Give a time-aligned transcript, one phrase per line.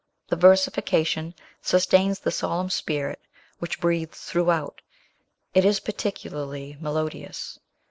[0.29, 3.19] The versification sustains the solemn spirit
[3.59, 4.81] which breathes throughout;
[5.53, 7.59] it is peculiarly melodious.